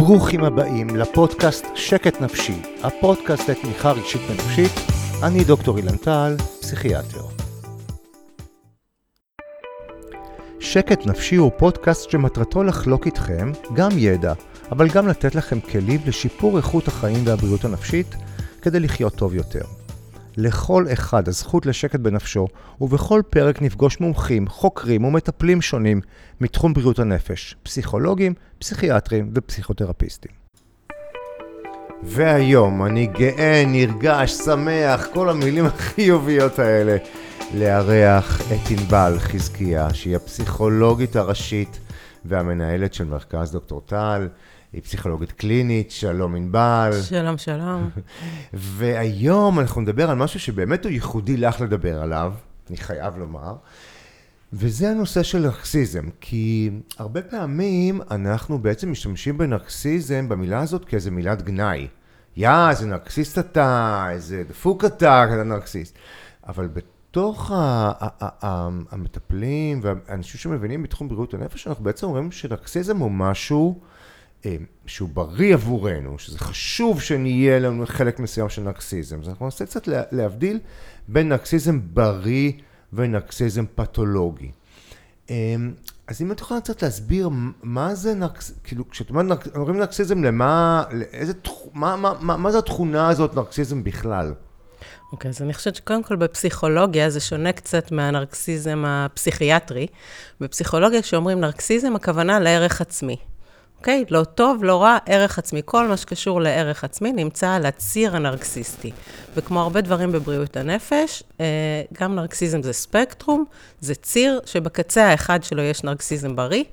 [0.00, 4.72] ברוכים הבאים לפודקאסט שקט נפשי, הפודקאסט לתמיכה רגשית ונפשית.
[5.22, 7.20] אני דוקטור אילן טל, פסיכיאטר.
[10.60, 14.32] שקט נפשי הוא פודקאסט שמטרתו לחלוק איתכם גם ידע,
[14.70, 18.14] אבל גם לתת לכם כלים לשיפור איכות החיים והבריאות הנפשית
[18.62, 19.64] כדי לחיות טוב יותר.
[20.40, 22.46] לכל אחד הזכות לשקט בנפשו,
[22.80, 26.00] ובכל פרק נפגוש מומחים, חוקרים ומטפלים שונים
[26.40, 30.32] מתחום בריאות הנפש, פסיכולוגים, פסיכיאטרים ופסיכותרפיסטים.
[32.02, 36.96] והיום אני גאה, נרגש, שמח, כל המילים החיוביות האלה,
[37.54, 41.78] לארח את ענבל חזקיה, שהיא הפסיכולוגית הראשית
[42.24, 44.28] והמנהלת של מרכז דוקטור טל.
[44.72, 46.90] היא פסיכולוגית קלינית, שלום ענבל.
[47.02, 47.90] שלום, שלום.
[48.52, 52.32] והיום אנחנו נדבר על משהו שבאמת הוא ייחודי לך לדבר עליו,
[52.68, 53.54] אני חייב לומר,
[54.52, 61.42] וזה הנושא של נרקסיזם, כי הרבה פעמים אנחנו בעצם משתמשים בנרקסיזם, במילה הזאת, כאיזה מילת
[61.42, 61.88] גנאי.
[62.36, 65.98] יא, איזה נרקסיסט אתה, איזה דפוק אתה, אתה נרקסיסט.
[66.48, 67.52] אבל בתוך
[68.90, 73.80] המטפלים והאנשים שמבינים בתחום בריאות הנפש, אנחנו בעצם אומרים שנרקסיזם הוא משהו...
[74.46, 79.20] אה, שהוא בריא עבורנו, שזה חשוב שנהיה לנו חלק מסוים של נרקסיזם.
[79.20, 80.58] אז אנחנו ננסה קצת להבדיל
[81.08, 82.52] בין נרקסיזם בריא
[82.92, 84.50] ונרקסיזם פתולוגי.
[85.30, 85.54] אה,
[86.06, 87.30] אז אם את יכולה קצת להסביר
[87.62, 91.32] מה זה נרקסיזם, כאילו כשאת אומרת, נרקסיזם למה, לאיזה,
[91.74, 94.34] מה, מה, מה, מה זה התכונה הזאת נרקסיזם בכלל?
[95.12, 99.86] אוקיי, okay, אז אני חושבת שקודם כל בפסיכולוגיה זה שונה קצת מהנרקסיזם הפסיכיאטרי.
[100.40, 103.16] בפסיכולוגיה כשאומרים נרקסיזם, הכוונה לערך עצמי.
[103.80, 104.04] אוקיי?
[104.10, 105.62] לא טוב, לא רע, ערך עצמי.
[105.64, 108.90] כל מה שקשור לערך עצמי נמצא על הציר הנרקסיסטי.
[109.36, 111.46] וכמו הרבה דברים בבריאות הנפש, אה,
[112.00, 113.44] גם נרקסיזם זה ספקטרום,
[113.80, 116.64] זה ציר שבקצה האחד שלו יש נרקסיזם בריא,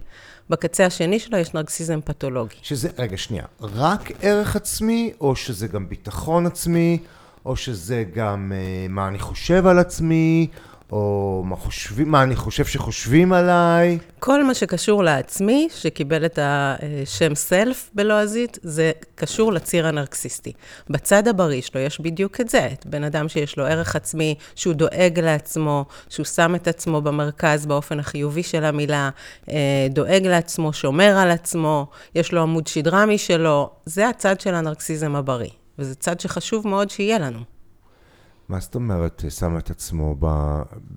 [0.50, 2.55] בקצה השני שלו יש נרקסיזם פתולוגי.
[2.61, 6.97] שזה, רגע, שנייה, רק ערך עצמי, או שזה גם ביטחון עצמי,
[7.45, 10.47] או שזה גם אה, מה אני חושב על עצמי,
[10.92, 13.98] או מה חושבים, מה אני חושב שחושבים עליי.
[14.20, 20.53] כל מה שקשור לעצמי, שקיבל את השם סלף בלועזית, זה קשור לציר הנרקסיסטי.
[20.90, 24.74] בצד הבריא שלו יש בדיוק את זה, את בן אדם שיש לו ערך עצמי, שהוא
[24.74, 29.09] דואג לעצמו, שהוא שם את עצמו במרכז באופן החיובי של המילה,
[29.50, 35.16] אה, דואג לעצמו, שומר על עצמו, יש לו עמוד שדרה משלו, זה הצד של הנרקסיזם
[35.16, 35.50] הבריא,
[35.80, 37.56] וזה צד שחשוב מאוד שיהיה לנו.
[38.50, 40.16] מה זאת אומרת שם את עצמו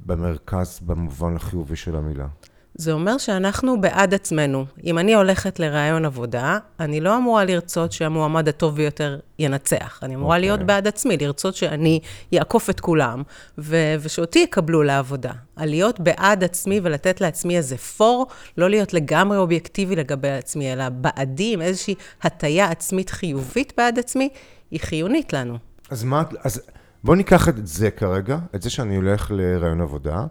[0.07, 2.27] במרכז במובן החיובי של המילה?
[2.75, 4.65] זה אומר שאנחנו בעד עצמנו.
[4.85, 10.01] אם אני הולכת לראיון עבודה, אני לא אמורה לרצות שהמועמד הטוב ביותר ינצח.
[10.03, 10.41] אני אמורה okay.
[10.41, 10.67] להיות אוקיי.
[10.67, 12.01] בעד עצמי, לרצות שאני
[12.39, 13.23] אעקוף את כולם,
[13.59, 15.33] ו- ושאותי יקבלו לעבודה.
[15.57, 20.89] על להיות בעד עצמי ולתת לעצמי איזה פור, לא להיות לגמרי אובייקטיבי לגבי עצמי, אלא
[20.89, 24.29] בעדי עם איזושהי הטיה עצמית חיובית בעד עצמי,
[24.71, 25.59] היא חיונית לנו.
[25.91, 26.23] אז מה...
[26.43, 26.61] אז...
[27.05, 30.25] בוא ניקח את זה כרגע, את זה שאני הולך לרעיון עבודה.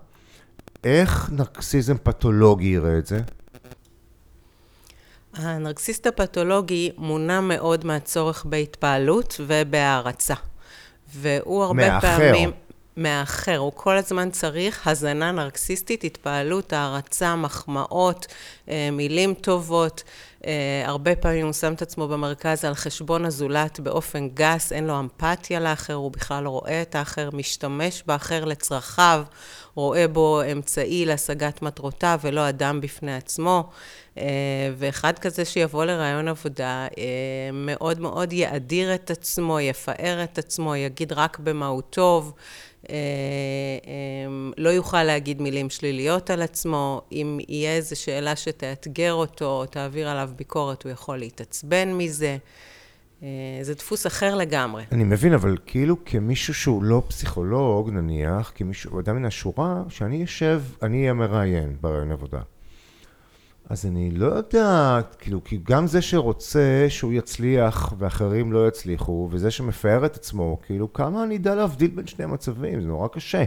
[0.83, 3.21] איך נרקסיזם פתולוגי יראה את זה?
[5.33, 10.33] הנרקסיסט הפתולוגי מונע מאוד מהצורך בהתפעלות ובהערצה.
[11.15, 12.17] והוא הרבה מאחר.
[12.17, 12.51] פעמים...
[12.97, 13.57] מהאחר.
[13.57, 18.25] הוא כל הזמן צריך הזנה נרקסיסטית, התפעלות, הערצה, מחמאות,
[18.69, 20.03] אה, מילים טובות.
[20.49, 24.99] אה, הרבה פעמים הוא שם את עצמו במרכז על חשבון הזולת באופן גס, אין לו
[24.99, 29.23] אמפתיה לאחר, הוא בכלל לא רואה את האחר, משתמש באחר לצרכיו,
[29.79, 33.69] רואה בו אמצעי להשגת מטרותיו ולא אדם בפני עצמו.
[34.17, 34.23] אה,
[34.77, 41.13] ואחד כזה שיבוא לרעיון עבודה, אה, מאוד מאוד יאדיר את עצמו, יפאר את עצמו, יגיד
[41.13, 42.33] רק במה הוא טוב.
[42.89, 42.95] אה,
[44.57, 47.01] לא יוכל להגיד מילים שליליות על עצמו.
[47.11, 52.37] אם יהיה איזו שאלה שתאתגר אותו, או תעביר עליו ביקורת, הוא יכול להתעצבן מזה.
[53.61, 54.83] זה דפוס אחר לגמרי.
[54.91, 60.61] אני מבין, אבל כאילו כמישהו שהוא לא פסיכולוג, נניח, כמישהו, אדם מן השורה, שאני אשב,
[60.83, 62.39] אני אהיה מראיין ברעיון עבודה.
[63.69, 69.51] אז אני לא יודע, כאילו, כי גם זה שרוצה שהוא יצליח ואחרים לא יצליחו, וזה
[69.51, 73.43] שמפאר את עצמו, כאילו, כמה אני אדע להבדיל בין שני המצבים, זה נורא קשה.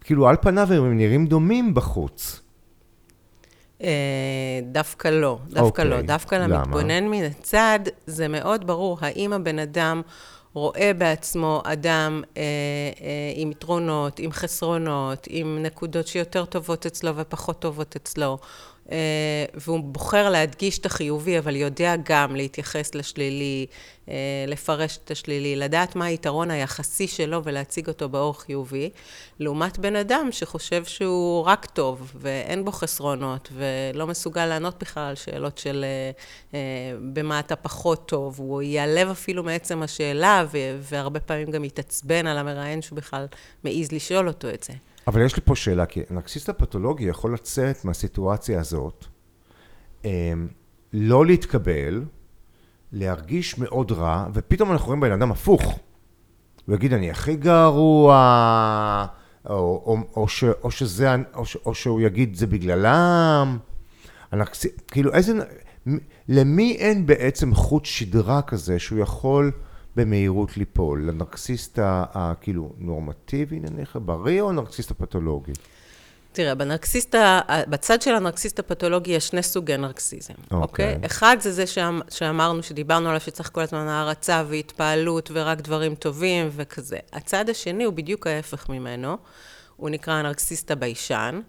[0.00, 2.40] כאילו, על פניו הם נראים דומים בחוץ.
[3.82, 6.00] אה, דווקא לא, דווקא לא.
[6.00, 10.02] דווקא למתבונן מן הצד, זה מאוד ברור האם הבן אדם
[10.54, 12.42] רואה בעצמו אדם אה,
[13.00, 18.38] אה, עם יתרונות, עם חסרונות, עם נקודות שיותר טובות אצלו ופחות טובות אצלו.
[18.92, 23.66] אה, והוא בוחר להדגיש את החיובי, אבל יודע גם להתייחס לשלילי,
[24.08, 24.14] אה,
[24.46, 28.90] לפרש את השלילי, לדעת מה היתרון היחסי שלו ולהציג אותו באור חיובי,
[29.40, 35.14] לעומת בן אדם שחושב שהוא רק טוב ואין בו חסרונות ולא מסוגל לענות בכלל על
[35.14, 35.84] שאלות של
[36.54, 36.58] אה,
[37.12, 40.44] במה אתה פחות טוב, הוא ייעלב אפילו מעצם השאלה
[40.80, 43.26] והרבה פעמים גם יתעצבן על המראיין שהוא בכלל
[43.64, 44.72] מעז לשאול אותו את זה.
[45.10, 49.04] אבל יש לי פה שאלה, כי נרקסיסט הפתולוגי יכול לצאת מהסיטואציה הזאת,
[50.04, 50.48] אמ,
[50.92, 52.04] לא להתקבל,
[52.92, 55.78] להרגיש מאוד רע, ופתאום אנחנו רואים בן אדם הפוך.
[56.66, 59.06] הוא יגיד, אני הכי גרוע,
[59.46, 63.58] או, או, או, ש, או, שזה, או, ש, או שהוא יגיד, זה בגללם.
[64.32, 64.66] הנרקס...
[64.88, 65.32] כאילו, איזה...
[66.28, 69.52] למי אין בעצם חוט שדרה כזה שהוא יכול...
[69.96, 71.08] במהירות ליפול?
[71.08, 75.52] לנרקסיסט הכאילו נורמטיבי נניח, בריא או הנרקסיסט הפתולוגי?
[76.32, 77.14] תראה, בנרקסיסט,
[77.68, 80.94] בצד של הנרקסיסט הפתולוגי יש שני סוגי נרקסיזם, אוקיי?
[80.94, 81.02] Okay.
[81.02, 81.06] Okay?
[81.06, 86.48] אחד זה זה שאמ, שאמרנו, שדיברנו עליו שצריך כל הזמן הערצה והתפעלות ורק דברים טובים
[86.52, 86.98] וכזה.
[87.12, 89.16] הצד השני הוא בדיוק ההפך ממנו,
[89.76, 91.40] הוא נקרא הנרקסיסט הביישן.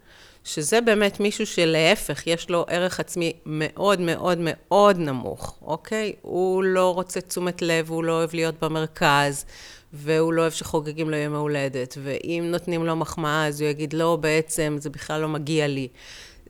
[0.44, 6.14] שזה באמת מישהו שלהפך, יש לו ערך עצמי מאוד מאוד מאוד נמוך, אוקיי?
[6.22, 9.46] הוא לא רוצה תשומת לב, הוא לא אוהב להיות במרכז,
[9.94, 14.18] והוא לא אוהב שחוגגים לו יום ההולדת, ואם נותנים לו מחמאה, אז הוא יגיד, לא,
[14.22, 15.88] בעצם, זה בכלל לא מגיע לי.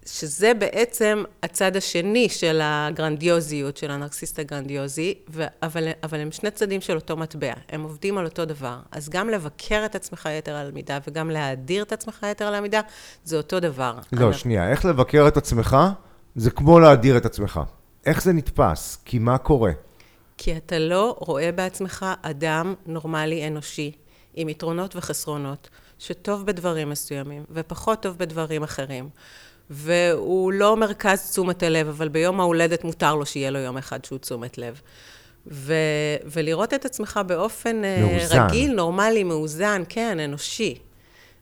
[0.06, 6.82] שזה בעצם הצד השני של הגרנדיוזיות, של הנרקסיסט הגרנדיוזי, ו- אבל, אבל הם שני צדדים
[6.82, 8.80] של אותו מטבע, הם עובדים על אותו דבר.
[8.92, 12.82] אז גם לבקר את עצמך יתר על המידה וגם להאדיר את עצמך יתר על המידה,
[13.24, 14.00] זה אותו דבר.
[14.12, 14.34] לא, אני...
[14.34, 15.78] שנייה, איך לבקר את עצמך?
[16.36, 17.60] זה כמו להאדיר את עצמך.
[18.06, 18.98] איך זה נתפס?
[19.06, 19.72] כי מה קורה?
[20.38, 23.92] כי אתה לא רואה בעצמך אדם נורמלי אנושי,
[24.34, 25.70] עם יתרונות וחסרונות,
[26.00, 29.10] שטוב בדברים מסוימים ופחות טוב בדברים אחרים.
[29.74, 34.20] והוא לא מרכז תשומת הלב, אבל ביום ההולדת מותר לו שיהיה לו יום אחד שהוא
[34.20, 34.82] תשומת לב.
[35.48, 35.74] ו-
[36.26, 38.42] ולראות את עצמך באופן אה, מאוזן.
[38.42, 40.78] רגיל, נורמלי, מאוזן, כן, אנושי.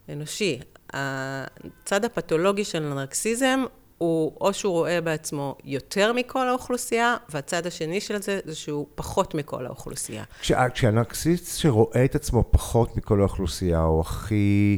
[0.10, 0.60] אנושי.
[0.94, 3.64] הצד הפתולוגי של הנרקסיזם
[3.98, 9.36] הוא או שהוא רואה בעצמו יותר מכל האוכלוסייה, והצד השני של זה, זה שהוא פחות
[9.36, 10.24] מכל האוכלוסייה.
[10.42, 14.78] כשה, כשהנרקסיסט שרואה את עצמו פחות מכל האוכלוסייה, הוא הכי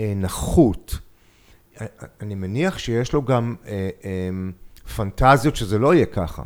[0.00, 0.98] אה, נחות,
[2.20, 4.30] אני מניח שיש לו גם אה, אה,
[4.96, 6.42] פנטזיות שזה לא יהיה ככה.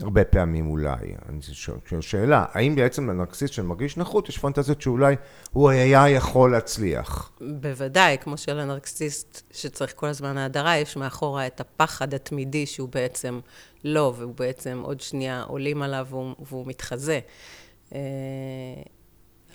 [0.00, 1.14] הרבה פעמים אולי.
[1.28, 5.16] אני שואל שאלה, האם בעצם לנרקסיסט שמרגיש נחות, יש פנטזיות שאולי
[5.52, 7.32] הוא היה יכול להצליח?
[7.60, 13.40] בוודאי, כמו שלנרקסיסט שצריך כל הזמן ההדרה, יש מאחורה את הפחד התמידי שהוא בעצם
[13.84, 17.20] לא, והוא בעצם עוד שנייה עולים עליו והוא, והוא מתחזה.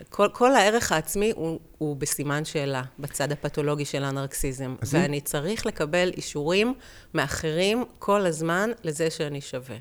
[0.10, 4.76] כל, כל הערך העצמי הוא, הוא בסימן שאלה, בצד הפתולוגי של הנרקסיזם.
[4.82, 6.74] ואני צריך לקבל אישורים
[7.14, 9.78] מאחרים כל הזמן לזה שאני שווה.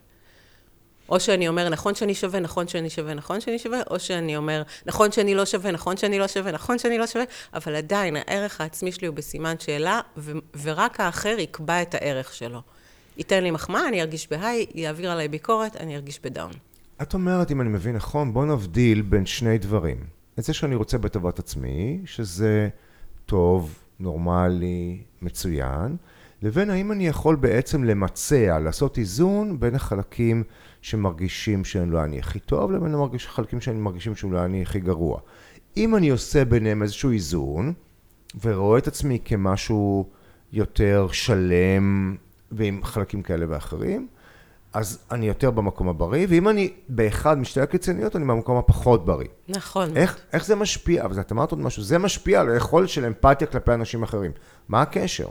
[1.09, 4.63] או שאני אומר, נכון שאני שווה, נכון שאני שווה, נכון שאני שווה, או שאני אומר,
[4.87, 7.25] נכון שאני לא שווה, נכון שאני לא שווה, נכון שאני לא שווה,
[7.55, 10.33] אבל עדיין הערך העצמי שלי הוא בסימן שאלה, ו-
[10.63, 12.61] ורק האחר יקבע את הערך שלו.
[13.17, 16.53] ייתן לי מחמאה, אני ארגיש בהיי, יעביר עליי ביקורת, אני ארגיש בדאון.
[17.03, 19.97] את אומרת, אם אני מבין נכון, בוא נבדיל בין שני דברים.
[20.39, 22.69] את זה שאני רוצה בטובת עצמי, שזה
[23.27, 25.97] טוב, נורמלי, מצוין,
[26.43, 30.43] לבין האם אני יכול בעצם למצע, לעשות איזון בין החלקים
[30.83, 35.21] שמרגישים שהם לא אני הכי טוב, לבין החלקים שהם מרגישים שהם לא אני הכי גרוע.
[35.77, 37.73] אם אני עושה ביניהם איזשהו איזון,
[38.45, 40.09] ורואה את עצמי כמשהו
[40.53, 42.17] יותר שלם
[42.53, 44.07] ועם חלקים כאלה ואחרים,
[44.75, 49.29] אז אני יותר במקום הבריא, ואם אני באחד משתי הקיצוניות, אני במקום הפחות בריא.
[49.49, 49.97] נכון.
[49.97, 51.05] איך, איך זה משפיע?
[51.05, 54.31] אבל את אמרת עוד משהו, זה משפיע על היכולת של אמפתיה כלפי אנשים אחרים.
[54.69, 55.27] מה הקשר?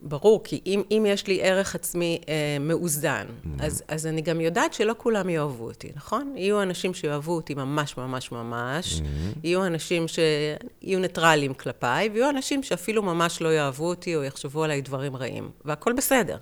[0.00, 3.64] ברור, כי אם, אם יש לי ערך עצמי אה, מאוזן, mm-hmm.
[3.64, 6.34] אז, אז אני גם יודעת שלא כולם יאהבו אותי, נכון?
[6.36, 9.38] יהיו אנשים שיאהבו אותי ממש ממש ממש, mm-hmm.
[9.44, 14.80] יהיו אנשים שיהיו ניטרלים כלפיי, ויהיו אנשים שאפילו ממש לא יאהבו אותי או יחשבו עליי
[14.80, 16.36] דברים רעים, והכל בסדר.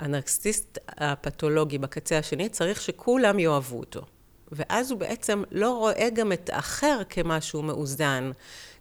[0.00, 4.00] הנרקסיסט הפתולוגי בקצה השני צריך שכולם יאהבו אותו.
[4.52, 8.30] ואז הוא בעצם לא רואה גם את האחר כמשהו מאוזן,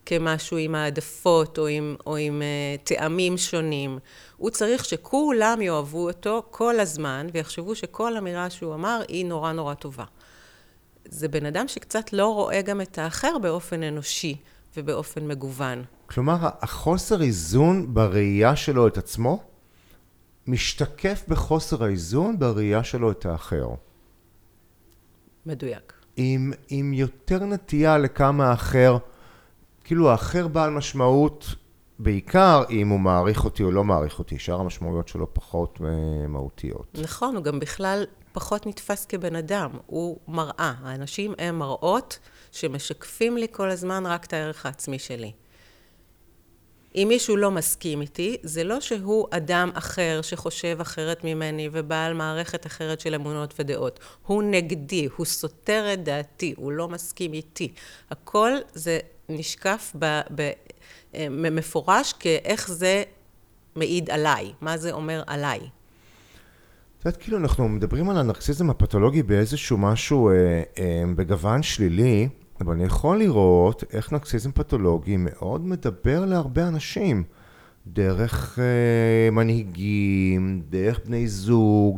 [0.06, 4.00] כמשהו עם העדפות או עם, או עם uh, טעמים שונים.
[4.38, 9.74] הוא צריך שכולם יאהבו אותו כל הזמן ויחשבו שכל אמירה שהוא אמר היא נורא נורא
[9.74, 10.06] טובה.
[11.06, 14.36] זה בן אדם שקצת לא רואה גם את האחר באופן אנושי
[14.78, 15.84] ובאופן מגוון.
[16.06, 19.49] כלומר, החוסר איזון בראייה שלו את עצמו
[20.50, 23.68] משתקף בחוסר האיזון בראייה שלו את האחר.
[25.46, 25.94] מדויק.
[26.16, 28.98] עם, עם יותר נטייה לכמה האחר,
[29.84, 31.56] כאילו האחר בעל משמעות
[32.00, 36.98] בעיקר אם הוא מעריך אותי או לא מעריך אותי, שאר המשמעויות שלו פחות אה, מהותיות.
[37.02, 40.74] נכון, הוא גם בכלל פחות נתפס כבן אדם, הוא מראה.
[40.84, 42.20] האנשים הם מראות
[42.52, 45.32] שמשקפים לי כל הזמן רק את הערך העצמי שלי.
[46.96, 52.66] אם מישהו לא מסכים איתי, זה לא שהוא אדם אחר שחושב אחרת ממני ובעל מערכת
[52.66, 54.00] אחרת של אמונות ודעות.
[54.26, 57.74] הוא נגדי, הוא סותר את דעתי, הוא לא מסכים איתי.
[58.12, 59.96] הכל זה נשקף
[61.14, 63.04] במפורש כאיך זה
[63.76, 65.60] מעיד עליי, מה זה אומר עליי.
[65.60, 70.34] את יודעת, כאילו אנחנו מדברים על הנרקסיזם הפתולוגי באיזשהו משהו אה,
[70.80, 72.30] אה, בגוון שלילי,
[72.62, 77.24] אבל אני יכול לראות איך נרקסיזם פתולוגי מאוד מדבר להרבה אנשים.
[77.88, 81.98] דרך אה, מנהיגים, דרך בני זוג,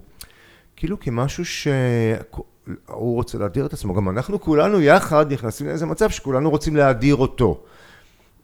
[0.75, 3.93] כאילו כמשהו שהוא רוצה להדיר את עצמו.
[3.93, 7.63] גם אנחנו כולנו יחד נכנסים לאיזה מצב שכולנו רוצים להדיר אותו.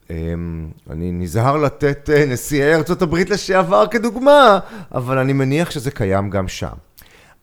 [0.09, 4.59] אמ, אני נזהר לתת אה, נשיאי הברית לשעבר כדוגמה,
[4.91, 6.73] אבל אני מניח שזה קיים גם שם.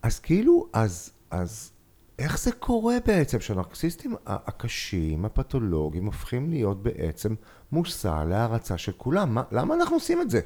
[0.02, 1.71] אז כאילו, אז, אז
[2.18, 7.35] איך זה קורה בעצם שהנרקסיסטים הקשים, הפתולוגיים, הופכים להיות בעצם
[7.73, 9.35] מושא להערצה של כולם?
[9.35, 10.40] מה, למה אנחנו עושים את זה?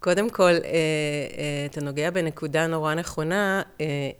[0.00, 3.62] קודם כל, אה, אה, אתה נוגע בנקודה נורא נכונה,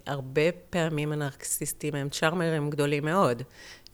[0.06, 3.42] הרבה פעמים הנרקסיסטים הם צ'ארמרים גדולים מאוד.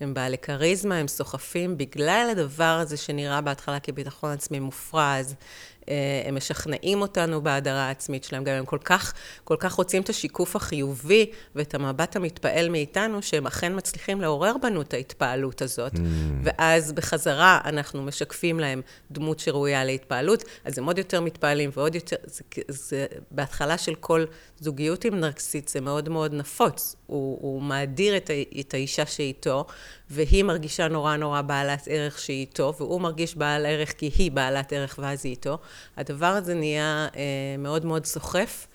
[0.01, 5.80] הם בעלי כריזמה, הם סוחפים בגלל הדבר הזה שנראה בהתחלה כביטחון עצמי מופרז, אה,
[6.27, 9.13] הם משכנעים אותנו בהדרה העצמית שלהם, גם הם כל כך,
[9.45, 14.81] כל כך רוצים את השיקוף החיובי ואת המבט המתפעל מאיתנו, שהם אכן מצליחים לעורר בנו
[14.81, 15.99] את ההתפעלות הזאת, mm.
[16.43, 22.17] ואז בחזרה אנחנו משקפים להם דמות שראויה להתפעלות, אז הם עוד יותר מתפעלים ועוד יותר,
[22.25, 24.25] זה, זה בהתחלה של כל
[24.61, 28.31] זוגיות עם נרקסיט זה מאוד מאוד נפוץ, הוא, הוא מאדיר את,
[28.61, 29.67] את האישה שאיתו,
[30.11, 34.73] והיא מרגישה נורא נורא בעלת ערך שהיא איתו, והוא מרגיש בעל ערך כי היא בעלת
[34.73, 35.59] ערך ואז היא איתו.
[35.97, 37.21] הדבר הזה נהיה אה,
[37.59, 38.67] מאוד מאוד סוחף,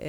[0.00, 0.06] אה,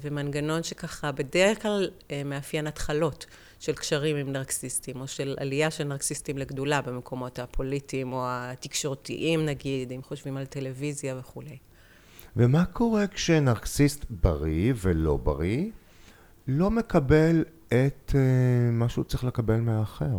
[0.00, 3.26] ומנגנון שככה בדרך כלל אה, מאפיין התחלות
[3.60, 9.92] של קשרים עם נרקסיסטים, או של עלייה של נרקסיסטים לגדולה במקומות הפוליטיים או התקשורתיים נגיד,
[9.92, 11.56] אם חושבים על טלוויזיה וכולי.
[12.36, 15.70] ומה קורה כשנרקסיסט בריא ולא בריא
[16.48, 18.14] לא מקבל את uh,
[18.72, 20.16] מה שהוא צריך לקבל מהאחר?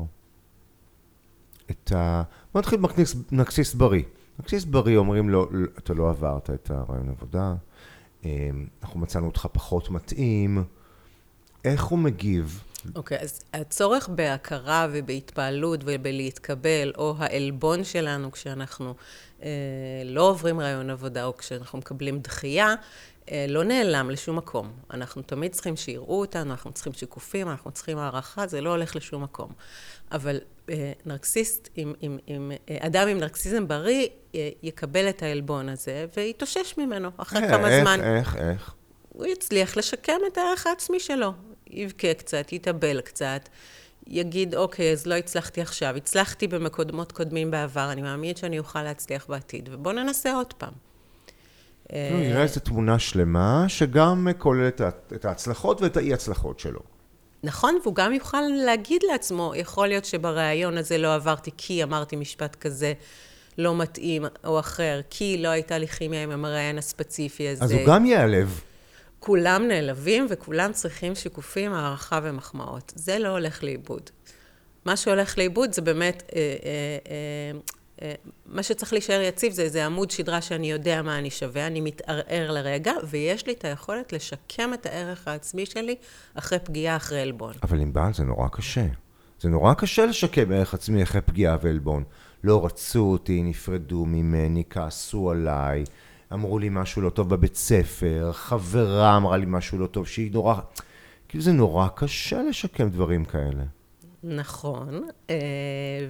[1.71, 2.23] את ה...
[2.53, 2.79] בוא נתחיל
[3.31, 4.03] בנרקסיסט בריא.
[4.39, 7.53] נרקסיסט בריא אומרים לו, אתה לא עברת את הרעיון עבודה,
[8.25, 8.49] אה,
[8.83, 10.63] אנחנו מצאנו אותך פחות מתאים.
[11.65, 12.63] איך הוא מגיב?
[12.95, 18.93] אוקיי, okay, אז הצורך בהכרה ובהתפעלות ובלהתקבל, או העלבון שלנו כשאנחנו
[19.43, 19.49] אה,
[20.05, 22.75] לא עוברים רעיון עבודה, או כשאנחנו מקבלים דחייה,
[23.31, 24.71] אה, לא נעלם לשום מקום.
[24.93, 29.23] אנחנו תמיד צריכים שיראו אותנו, אנחנו צריכים שיקופים, אנחנו צריכים הערכה, זה לא הולך לשום
[29.23, 29.51] מקום.
[30.11, 30.37] אבל
[31.05, 34.07] נרקסיסט, עם, עם, עם, אה, אדם עם נרקסיזם בריא,
[34.63, 37.99] יקבל את העלבון הזה ויתאושש ממנו אחרי כמה איך, זמן.
[38.03, 38.35] איך, איך?
[38.35, 38.73] איך?
[39.09, 41.33] הוא יצליח לשקם את הערך העצמי שלו.
[41.67, 43.49] יבכה קצת, יתאבל קצת,
[44.07, 49.25] יגיד, אוקיי, אז לא הצלחתי עכשיו, הצלחתי במקודמות קודמים בעבר, אני מאמין שאני אוכל להצליח
[49.29, 50.73] בעתיד, ובואו ננסה עוד פעם.
[51.93, 54.81] נראה איזו תמונה שלמה, שגם כוללת
[55.15, 56.79] את ההצלחות ואת האי-הצלחות שלו.
[57.43, 62.55] נכון, והוא גם יוכל להגיד לעצמו, יכול להיות שבריאיון הזה לא עברתי כי אמרתי משפט
[62.55, 62.93] כזה
[63.57, 67.63] לא מתאים או אחר, כי לא הייתה לי כימיה עם המראיין הספציפי הזה.
[67.63, 68.61] אז הוא גם ייעלב.
[69.19, 72.93] כולם נעלבים וכולם צריכים שיקופים, הערכה ומחמאות.
[72.95, 74.09] זה לא הולך לאיבוד.
[74.85, 77.59] מה שהולך לאיבוד זה באמת אה, אה, אה,
[78.45, 82.51] מה שצריך להישאר יציב זה איזה עמוד שדרה שאני יודע מה אני שווה, אני מתערער
[82.51, 85.95] לרגע, ויש לי את היכולת לשקם את הערך העצמי שלי
[86.33, 87.53] אחרי פגיעה, אחרי עלבון.
[87.63, 88.85] אבל עם בעל זה נורא קשה.
[89.41, 92.03] זה נורא קשה לשקם ערך עצמי אחרי פגיעה ועלבון.
[92.43, 95.83] לא רצו אותי, נפרדו ממני, כעסו עליי,
[96.33, 100.55] אמרו לי משהו לא טוב בבית ספר, חברה אמרה לי משהו לא טוב, שהיא נורא...
[101.29, 103.63] כאילו זה נורא קשה לשקם דברים כאלה.
[104.23, 105.35] נכון, אה,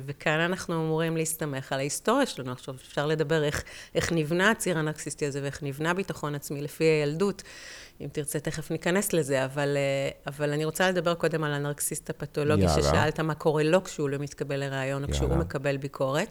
[0.06, 2.52] וכאן אנחנו אמורים להסתמך על ההיסטוריה שלנו.
[2.52, 3.64] עכשיו אפשר לדבר איך,
[3.96, 7.44] איך נבנה הציר הנרקסיסטי הזה ואיך נבנה ביטחון עצמי לפי הילדות.
[8.02, 12.62] אם תרצה, תכף ניכנס לזה, אבל, אה, אבל אני רוצה לדבר קודם על הנרקסיסט הפתולוגי,
[12.62, 12.84] יאללה.
[12.84, 16.30] ששאלת מה קורה לו כשהוא לא מתקבל לראיון, או כשהוא מקבל ביקורת.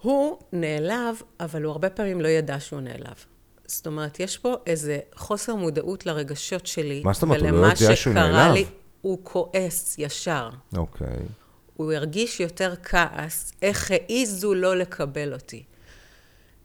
[0.00, 3.24] הוא נעלב, אבל הוא הרבה פעמים לא ידע שהוא נעלב.
[3.66, 7.02] זאת אומרת, יש פה איזה חוסר מודעות לרגשות שלי.
[7.04, 7.42] מה זאת אומרת?
[7.42, 8.54] הוא לא יודע שהוא נעלב?
[8.54, 8.64] לי,
[9.02, 10.50] הוא כועס ישר.
[10.76, 11.06] אוקיי.
[11.06, 11.42] Okay.
[11.76, 15.62] הוא הרגיש יותר כעס, איך העיזו לא לקבל אותי.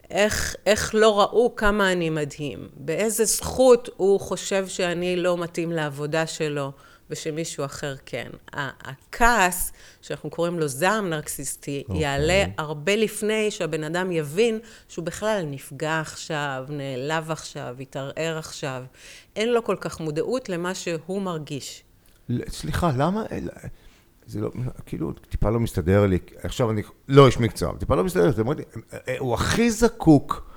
[0.10, 2.70] איך, איך לא ראו כמה אני מדהים.
[2.76, 6.72] באיזה זכות הוא חושב שאני לא מתאים לעבודה שלו,
[7.10, 8.30] ושמישהו אחר כן.
[8.54, 11.90] הכעס, שאנחנו קוראים לו זעם נרקסיסטי, okay.
[11.90, 12.04] אוקיי.
[12.04, 18.84] יעלה הרבה לפני שהבן אדם יבין שהוא בכלל נפגע עכשיו, נעלב עכשיו, התערער עכשיו.
[19.36, 21.84] אין לו כל כך מודעות למה שהוא מרגיש.
[22.50, 23.24] סליחה, למה...
[24.28, 24.52] זה לא,
[24.86, 28.64] כאילו, טיפה לא מסתדר לי, עכשיו אני לא איש מקצוע, טיפה לא מסתדר לי,
[29.20, 30.52] הוא הכי זקוק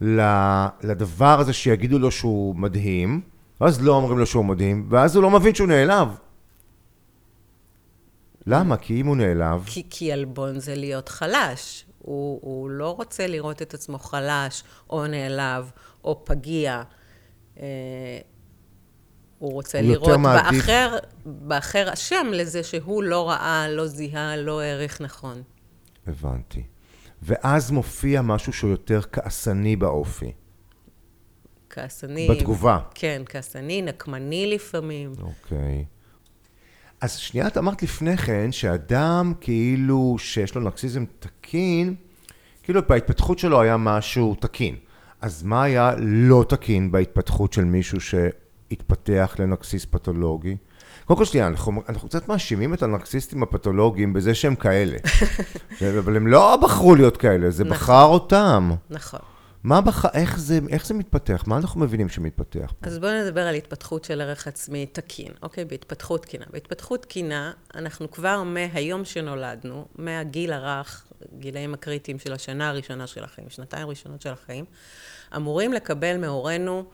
[0.00, 3.20] לדבר הזה שיגידו לו שהוא מדהים,
[3.60, 6.08] ואז לא אומרים לו שהוא מדהים, ואז הוא לא מבין שהוא נעלב.
[8.46, 8.76] למה?
[8.76, 9.62] כי אם הוא נעלב...
[9.66, 11.86] כי, כי עלבון זה להיות חלש.
[11.98, 15.70] הוא, הוא לא רוצה לראות את עצמו חלש, או נעלב,
[16.04, 16.82] או פגיע.
[19.44, 20.96] הוא רוצה הוא לראות באחר,
[21.26, 25.42] באחר אשם לזה שהוא לא ראה, לא זיהה, לא העריך נכון.
[26.06, 26.62] הבנתי.
[27.22, 30.32] ואז מופיע משהו שהוא יותר כעסני באופי.
[31.70, 32.28] כעסני.
[32.30, 32.78] בתגובה.
[32.94, 35.12] כן, כעסני, נקמני לפעמים.
[35.22, 35.84] אוקיי.
[37.00, 41.94] אז שנייה, את אמרת לפני כן שאדם כאילו שיש לו נרקסיזם תקין,
[42.62, 44.76] כאילו בהתפתחות שלו היה משהו תקין.
[45.20, 48.00] אז מה היה לא תקין בהתפתחות של מישהו
[48.74, 50.56] שהתפתח לנרקסיס פתולוגי?
[51.04, 54.96] קודם כל שנייה, אנחנו, אנחנו קצת מאשימים את הנרקסיסטים הפתולוגיים בזה שהם כאלה.
[55.98, 57.76] אבל הם לא בחרו להיות כאלה, זה נכון.
[57.76, 58.70] בחר אותם.
[58.90, 59.20] נכון.
[59.64, 60.06] מה בח...
[60.06, 61.44] איך, זה, איך זה מתפתח?
[61.46, 62.86] מה אנחנו מבינים שמתפתח פה?
[62.86, 65.64] אז בואו נדבר על התפתחות של ערך עצמי תקין, אוקיי?
[65.64, 66.44] בהתפתחות תקינה.
[66.50, 71.06] בהתפתחות תקינה, אנחנו כבר מהיום שנולדנו, מהגיל הרך,
[71.38, 74.64] גילאים הקריטיים של השנה הראשונה של החיים, שנתיים ראשונות של החיים,
[75.36, 76.84] אמורים לקבל מהורינו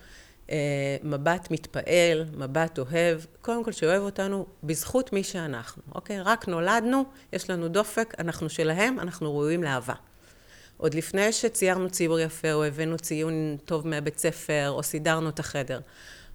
[1.03, 6.21] מבט מתפעל, מבט אוהב, קודם כל שאוהב אותנו בזכות מי שאנחנו, אוקיי?
[6.21, 9.95] רק נולדנו, יש לנו דופק, אנחנו שלהם, אנחנו ראויים לאהבה.
[10.77, 15.81] עוד לפני שציירנו ציור יפה, או הבאנו ציון טוב מהבית ספר, או סידרנו את החדר.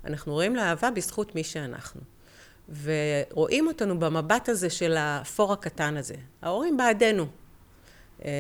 [0.06, 2.02] אנחנו רואים לאהבה בזכות מי שאנחנו.
[2.84, 6.16] ורואים אותנו במבט הזה של האפור הקטן הזה.
[6.42, 7.26] ההורים בעדנו.
[8.26, 8.32] אה,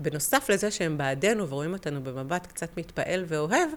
[0.00, 3.68] ובנוסף לזה שהם בעדנו ורואים אותנו במבט קצת מתפעל ואוהב,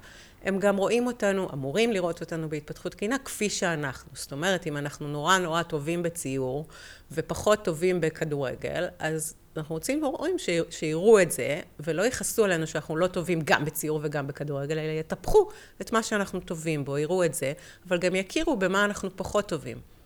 [0.44, 4.12] הם גם רואים אותנו, אמורים לראות אותנו בהתפתחות תקינה כפי שאנחנו.
[4.14, 6.66] זאת אומרת, אם אנחנו נורא נורא טובים בציור
[7.12, 10.36] ופחות טובים בכדורגל, אז אנחנו רוצים ורואים
[10.70, 15.50] שיראו את זה, ולא יכעסו עלינו שאנחנו לא טובים גם בציור וגם בכדורגל, אלא יטפחו
[15.82, 17.54] את מה שאנחנו טובים בו, יראו את זה,
[17.88, 19.97] אבל גם יכירו במה אנחנו פחות טובים.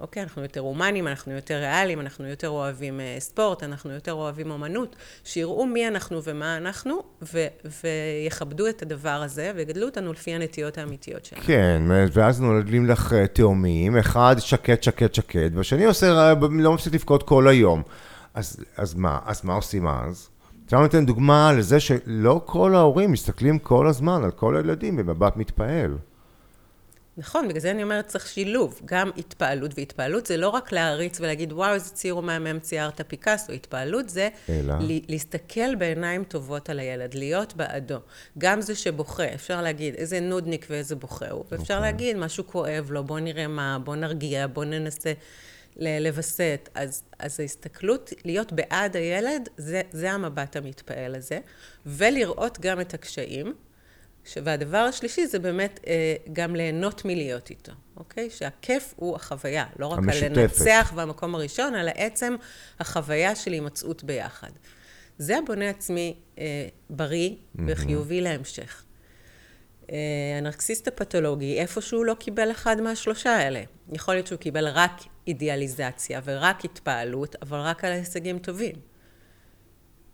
[0.00, 4.50] אוקיי, אנחנו יותר הומנים, אנחנו יותר ריאליים, אנחנו יותר אוהבים uh, ספורט, אנחנו יותר אוהבים
[4.50, 7.46] אומנות, שיראו מי אנחנו ומה אנחנו, ו-
[7.82, 11.42] ויכבדו את הדבר הזה, ויגדלו אותנו לפי הנטיות האמיתיות שלנו.
[11.42, 11.82] כן,
[12.12, 17.22] ואז נולדים לך אה, תאומים, אחד שקט, שקט, שקט, והשני עושה, אה, לא מפסיק לבכות
[17.22, 17.82] כל היום.
[18.34, 20.28] אז, אז מה, אז מה עושים אז?
[20.66, 25.96] אפשר לתת דוגמה לזה שלא כל ההורים מסתכלים כל הזמן על כל הילדים במבט מתפעל.
[27.18, 31.52] נכון, בגלל זה אני אומרת, צריך שילוב, גם התפעלות, והתפעלות זה לא רק להעריץ ולהגיד,
[31.52, 34.74] וואו, איזה ציור מהמם ציירת פיקאסו, התפעלות זה אלא...
[35.08, 37.98] להסתכל בעיניים טובות על הילד, להיות בעדו.
[38.38, 41.76] גם זה שבוכה, אפשר להגיד, איזה נודניק ואיזה בוכה הוא, ואפשר okay.
[41.76, 41.92] אוקיי.
[41.92, 45.12] להגיד, משהו כואב לו, בוא נראה מה, בוא נרגיע, בוא ננסה
[45.76, 46.68] לווסת.
[46.74, 51.38] אז, אז ההסתכלות, להיות בעד הילד, זה, זה המבט המתפעל הזה,
[51.86, 53.54] ולראות גם את הקשיים.
[54.44, 58.30] והדבר השלישי זה באמת אה, גם ליהנות מלהיות איתו, אוקיי?
[58.30, 60.36] שהכיף הוא החוויה, לא רק המשותפת.
[60.36, 62.36] הלנצח והמקום הראשון, אלא עצם
[62.80, 64.50] החוויה של הימצאות ביחד.
[65.18, 67.60] זה הבונה עצמי אה, בריא mm-hmm.
[67.66, 68.82] וחיובי להמשך.
[69.92, 69.96] אה,
[70.38, 73.62] הנרקסיסט הפתולוגי, איפה שהוא לא קיבל אחד מהשלושה האלה.
[73.92, 74.92] יכול להיות שהוא קיבל רק
[75.26, 78.95] אידיאליזציה ורק התפעלות, אבל רק על הישגים טובים.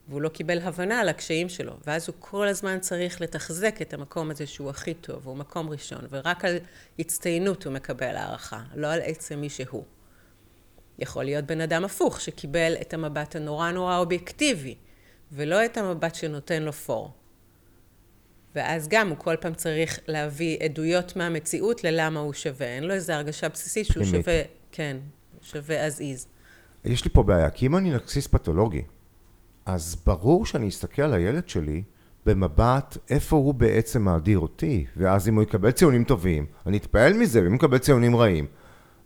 [0.08, 4.30] והוא לא קיבל הבנה על הקשיים שלו, ואז הוא כל הזמן צריך לתחזק את המקום
[4.30, 6.56] הזה שהוא הכי טוב, הוא מקום ראשון, ורק על
[6.98, 9.84] הצטיינות הוא מקבל הערכה, לא על עצם מי שהוא.
[10.98, 14.74] יכול להיות בן אדם הפוך, שקיבל את המבט הנורא נורא אובייקטיבי,
[15.32, 17.12] ולא את המבט שנותן לו פור.
[18.54, 22.66] ואז גם הוא כל פעם צריך להביא עדויות מהמציאות ללמה הוא שווה.
[22.66, 24.96] אין לו איזו הרגשה בסיסית שהוא שווה, כן,
[25.42, 26.26] שווה as is.
[26.84, 28.82] יש לי פה בעיה, כי אם אני נרקסיס פתולוגי,
[29.66, 31.82] אז ברור שאני אסתכל על הילד שלי
[32.26, 37.42] במבט איפה הוא בעצם מאדיר אותי, ואז אם הוא יקבל ציונים טובים, אני אתפעל מזה,
[37.42, 38.46] ואם הוא יקבל ציונים רעים,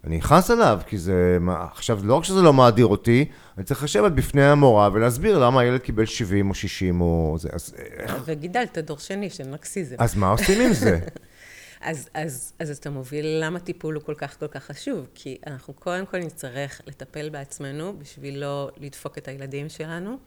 [0.04, 1.38] אני אכעס עליו, כי זה...
[1.72, 3.24] עכשיו, לא רק שזה לא מאדיר אותי,
[3.56, 7.74] אני צריך לשבת בפני המורה ולהסביר למה הילד קיבל 70 או 60 או זה, אז
[7.96, 8.16] איך...
[8.26, 9.96] וגידלת דור שני של נקסיזם.
[9.98, 10.98] אז מה עושים עם זה?
[11.86, 15.74] אז, אז, אז אתה מוביל למה טיפול הוא כל כך כל כך חשוב, כי אנחנו
[15.74, 20.18] קודם כל נצטרך לטפל בעצמנו בשביל לא לדפוק את הילדים שלנו,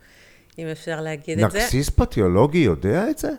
[0.60, 1.58] אם אפשר להגיד את זה.
[1.58, 3.30] נקסיס פתיולוגי יודע את זה?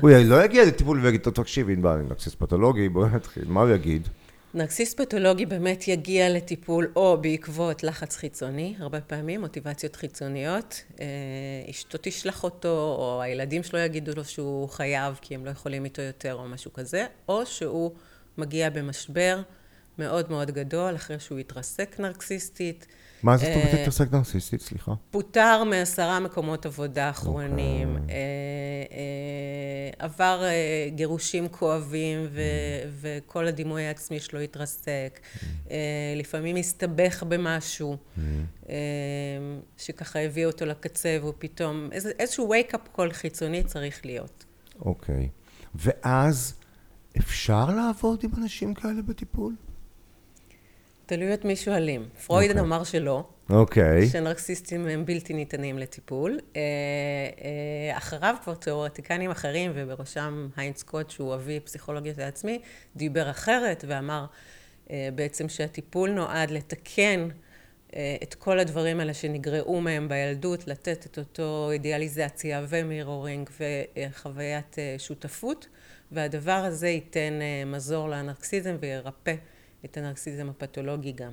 [0.00, 3.70] הוא לא יגיע לטיפול ויגיד, טוב, תקשיבי, ענבל, אני נרקסיסט פתולוגי, בואי נתחיל, מה הוא
[3.70, 4.08] יגיד?
[4.54, 10.84] נרקסיסט פתולוגי באמת יגיע לטיפול או בעקבות לחץ חיצוני, הרבה פעמים, מוטיבציות חיצוניות.
[11.00, 11.06] אה,
[11.70, 16.02] אשתו תשלח אותו, או הילדים שלו יגידו לו שהוא חייב כי הם לא יכולים איתו
[16.02, 17.92] יותר, או משהו כזה, או שהוא
[18.38, 19.42] מגיע במשבר
[19.98, 22.86] מאוד מאוד גדול, אחרי שהוא התרסק נרקסיסטית.
[23.22, 24.60] מה זאת אומרת התרסק נרקסיסטית?
[24.60, 24.92] סליחה.
[25.10, 27.96] פוטר מעשרה מקומות עבודה אחרונים.
[27.96, 28.14] אוקיי.
[29.98, 32.38] עבר אה, גירושים כואבים mm.
[33.00, 35.20] וכל הדימוי העצמי שלו התרסק.
[36.16, 38.70] לפעמים הסתבך במשהו mm.
[39.76, 44.44] שככה הביא אותו לקצה והוא פתאום, איז, איזשהו wake-up call חיצוני צריך להיות.
[44.80, 45.28] אוקיי.
[45.74, 46.54] ואז
[47.18, 49.54] אפשר לעבוד עם אנשים כאלה בטיפול?
[51.06, 52.08] תלוי את מי שואלים.
[52.26, 52.54] פרויד okay.
[52.54, 52.66] אוקיי.
[52.66, 53.24] אמר שלא.
[53.50, 54.02] אוקיי.
[54.02, 54.06] Okay.
[54.12, 56.40] שנרקסיסטים הם בלתי ניתנים לטיפול.
[56.56, 62.58] אה, אה, אחריו כבר תיאורטיקנים אחרים, ובראשם היינץ קוט, שהוא אבי פסיכולוגיות העצמי,
[62.96, 64.26] דיבר אחרת ואמר
[64.90, 67.28] אה, בעצם שהטיפול נועד לתקן
[68.22, 75.66] את כל הדברים האלה שנגרעו מהם בילדות, לתת את אותו אידיאליזציה ומירורינג וחוויית שותפות,
[76.12, 79.34] והדבר הזה ייתן מזור לאנרקסיזם וירפא
[79.84, 81.32] את הנרקסיזם הפתולוגי גם.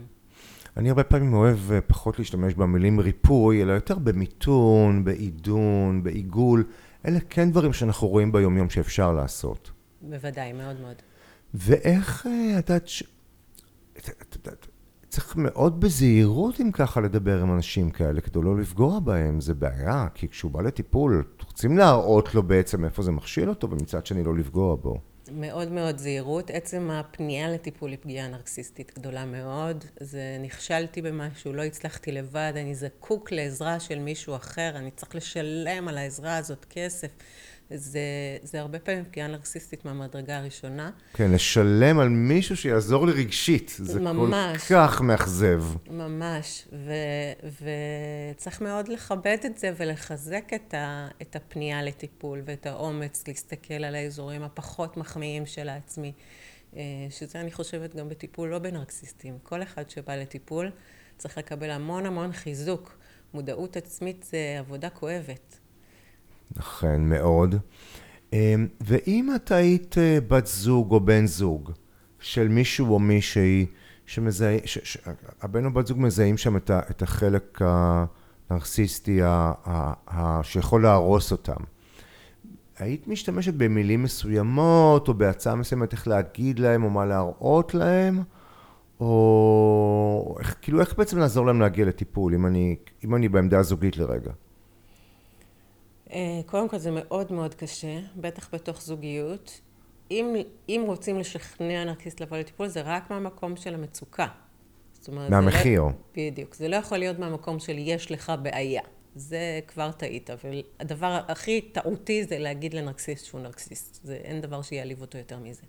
[0.78, 6.64] אני הרבה פעמים אוהב אה, פחות להשתמש במילים ריפוי, אלא יותר במיתון, בעידון, בעיגול.
[7.06, 9.72] אלה כן דברים שאנחנו רואים ביומיום שאפשר לעשות.
[10.02, 10.96] בוודאי, מאוד מאוד.
[11.54, 14.68] ואיך אה, את יודעת.
[15.12, 20.08] צריך מאוד בזהירות אם ככה לדבר עם אנשים כאלה, כדי לא לפגוע בהם, זה בעיה,
[20.14, 24.36] כי כשהוא בא לטיפול, רוצים להראות לו בעצם איפה זה מכשיל אותו, ומצד שני לא
[24.36, 25.02] לפגוע בו.
[25.34, 26.50] מאוד מאוד זהירות.
[26.50, 29.86] עצם הפנייה לטיפול היא פגיעה נרקסיסטית גדולה מאוד.
[30.00, 35.88] זה נכשלתי במשהו, לא הצלחתי לבד, אני זקוק לעזרה של מישהו אחר, אני צריך לשלם
[35.88, 37.10] על העזרה הזאת כסף.
[37.76, 38.00] זה,
[38.44, 40.92] זה הרבה פעמים פגיעה נרקסיסטית מהמדרגה הראשונה.
[41.14, 43.76] כן, לשלם על מישהו שיעזור לי רגשית.
[43.78, 45.64] זה ממש, כל כך מאכזב.
[45.90, 46.94] ממש, ו,
[48.34, 53.96] וצריך מאוד לכבד את זה ולחזק את, ה, את הפנייה לטיפול ואת האומץ להסתכל על
[53.96, 56.14] האזורים הפחות מחמיאים של העצמי.
[56.76, 59.38] אה, שזה אני חושבת גם בטיפול לא בנרקסיסטים.
[59.44, 60.72] כל אחד שבא לטיפול
[61.18, 62.98] צריך לקבל המון המון חיזוק.
[63.34, 65.61] מודעות עצמית זה עבודה כואבת.
[66.60, 67.56] אכן, מאוד.
[68.34, 71.72] אמ, ואם את היית אה, בת זוג או בן זוג
[72.20, 73.66] של מישהו או מישהי
[74.06, 74.58] שמזהה,
[75.42, 80.84] הבן או בת זוג מזהים שם את, ה, את החלק הנרקסיסטי ה, ה, ה, שיכול
[80.84, 81.64] להרוס אותם,
[82.80, 88.24] היית משתמשת במילים מסוימות או בהצעה מסוימת איך להגיד להם או מה להראות להם?
[89.00, 93.98] או איך, כאילו איך בעצם לעזור להם להגיע לטיפול, אם אני, אם אני בעמדה הזוגית
[93.98, 94.32] לרגע?
[96.12, 99.62] אה, קודם כל זה מאוד מאוד קשה, בטח בתוך זוגיות.
[100.12, 100.36] אם,
[100.70, 104.28] אם רוצים לשכנע נרקיסט לבוא לטיפול, זה רק מהמקום של המצוקה.
[104.94, 105.84] זאת אומרת, מהמחיר.
[105.84, 106.56] זה לא, בדיוק.
[106.56, 108.82] זה לא יכול להיות מהמקום של יש לך בעיה.
[109.16, 110.30] זה כבר טעית.
[110.30, 114.00] אבל הדבר הכי טעותי זה להגיד לנרקסיסט שהוא נרקסיסט.
[114.04, 115.64] זה, אין דבר שיעליב אותו יותר מזה.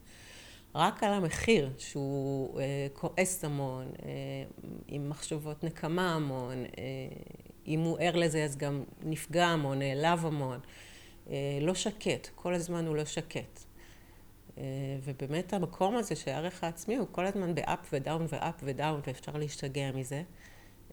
[0.75, 4.11] רק על המחיר, שהוא אה, כועס המון, אה,
[4.89, 6.83] עם מחשבות נקמה המון, אה,
[7.67, 10.59] אם הוא ער לזה אז גם נפגע המון, נעלב המון,
[11.31, 13.61] אה, לא שקט, כל הזמן הוא לא שקט.
[14.59, 14.63] אה,
[15.05, 20.23] ובאמת המקום הזה שהערך העצמי הוא כל הזמן באפ ודאון ואפ ודאון ואפשר להשתגע מזה.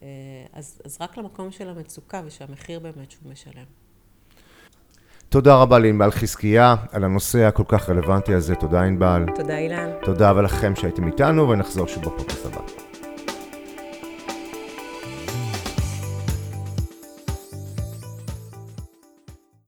[0.01, 0.08] אה,
[0.53, 3.65] אז, אז רק למקום של המצוקה ושהמחיר באמת שהוא משלם.
[5.29, 8.55] תודה רבה לענבל חזקיה על הנושא הכל כך רלוונטי הזה.
[8.55, 9.25] תודה ענבל.
[9.36, 9.89] תודה אילן.
[10.03, 12.88] תודה ולכם שהייתם איתנו ונחזור שוב בפודקאסט הבא.